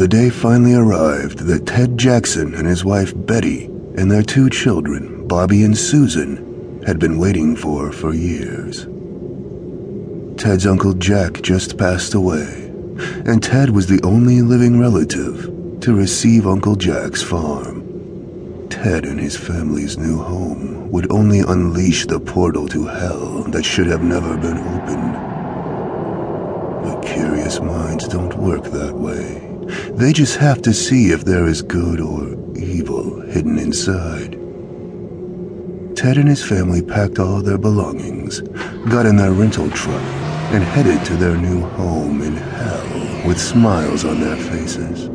[0.00, 5.28] the day finally arrived that Ted Jackson and his wife Betty and their two children,
[5.28, 8.86] Bobby and Susan, had been waiting for for years.
[10.42, 12.72] Ted's Uncle Jack just passed away,
[13.26, 15.44] and Ted was the only living relative
[15.82, 18.66] to receive Uncle Jack's farm.
[18.70, 23.88] Ted and his family's new home would only unleash the portal to hell that should
[23.88, 25.12] have never been opened.
[26.84, 29.19] But curious minds don't work that way.
[30.00, 34.32] They just have to see if there is good or evil hidden inside.
[35.94, 38.40] Ted and his family packed all their belongings,
[38.88, 40.00] got in their rental truck,
[40.54, 45.10] and headed to their new home in hell with smiles on their faces.